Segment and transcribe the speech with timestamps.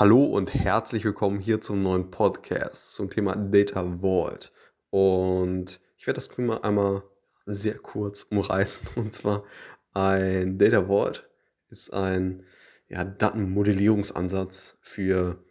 [0.00, 4.50] Hallo und herzlich willkommen hier zum neuen Podcast zum Thema Data Vault.
[4.88, 7.02] Und ich werde das Thema einmal
[7.44, 8.88] sehr kurz umreißen.
[8.96, 9.44] Und zwar
[9.92, 11.28] ein Data Vault
[11.68, 12.46] ist ein
[12.88, 15.44] ja, Datenmodellierungsansatz für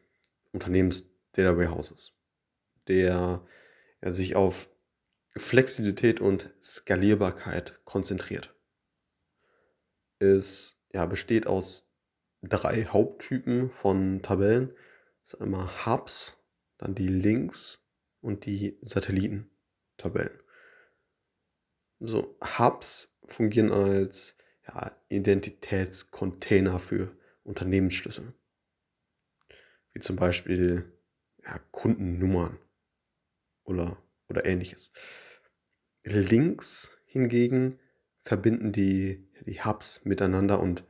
[0.51, 2.13] Unternehmens-Data Warehouses,
[2.87, 3.43] der
[4.01, 4.67] ja, sich auf
[5.37, 8.55] Flexibilität und Skalierbarkeit konzentriert.
[10.17, 11.88] Es ja, besteht aus
[12.41, 14.73] drei Haupttypen von Tabellen.
[15.23, 16.37] Das ist einmal Hubs,
[16.77, 17.83] dann die Links
[18.21, 20.39] und die Satellitentabellen.
[21.99, 28.33] So, Hubs fungieren als ja, Identitätscontainer für Unternehmensschlüssel.
[29.91, 30.93] Wie zum Beispiel
[31.43, 32.57] ja, Kundennummern
[33.63, 34.91] oder, oder ähnliches.
[36.03, 37.79] Links hingegen
[38.21, 40.83] verbinden die, die Hubs miteinander und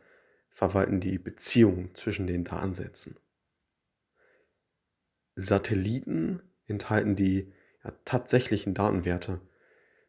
[0.49, 3.17] verwalten die Beziehung zwischen den Datensätzen.
[5.35, 7.51] Satelliten enthalten die
[7.83, 9.39] ja, tatsächlichen Datenwerte,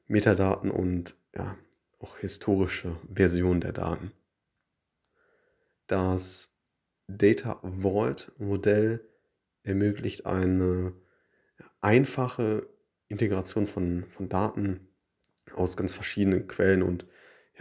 [0.06, 1.56] Metadaten und ja,
[2.00, 4.12] auch historische Versionen der Daten.
[5.86, 6.56] Das
[7.06, 9.06] Data Vault Modell
[9.62, 10.94] ermöglicht eine
[11.80, 12.69] einfache
[13.08, 14.88] Integration von, von Daten
[15.54, 17.06] aus ganz verschiedenen Quellen und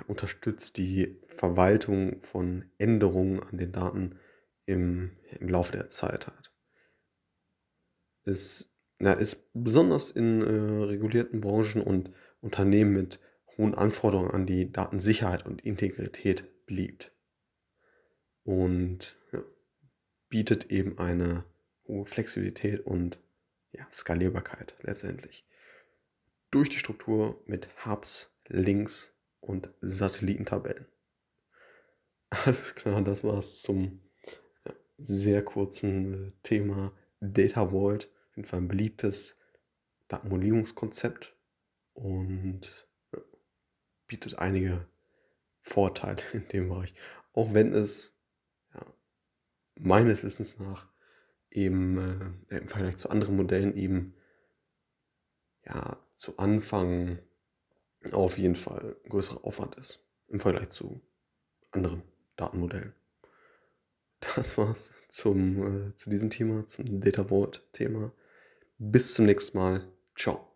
[0.07, 4.19] unterstützt die Verwaltung von Änderungen an den Daten
[4.65, 6.51] im, im Laufe der Zeit halt.
[8.25, 12.11] Es na, ist besonders in äh, regulierten Branchen und
[12.41, 13.19] Unternehmen mit
[13.57, 17.13] hohen Anforderungen an die Datensicherheit und Integrität beliebt.
[18.43, 19.41] Und ja,
[20.27, 21.45] bietet eben eine
[21.87, 23.19] hohe Flexibilität und
[23.71, 25.45] ja, Skalierbarkeit letztendlich.
[26.51, 30.85] Durch die Struktur mit Hubs, Links und Satellitentabellen.
[32.29, 34.01] Alles klar, das war's zum
[34.65, 38.09] ja, sehr kurzen äh, Thema Data Vault.
[38.29, 39.37] Auf jeden Fall ein beliebtes
[40.07, 41.35] Datenmodellierungskonzept
[41.93, 42.87] und
[44.07, 44.87] bietet einige
[45.61, 46.93] Vorteile in dem Bereich.
[47.33, 48.17] Auch wenn es
[48.73, 48.85] ja,
[49.75, 50.87] meines Wissens nach
[51.51, 54.13] eben äh, im Vergleich zu anderen Modellen eben
[55.65, 57.19] ja zu Anfang
[58.11, 61.01] auf jeden Fall größerer Aufwand ist im Vergleich zu
[61.71, 62.03] anderen
[62.35, 62.93] Datenmodellen.
[64.35, 68.11] Das war's zum, äh, zu diesem Thema, zum Data Vault Thema.
[68.77, 69.87] Bis zum nächsten Mal.
[70.13, 70.48] Ciao.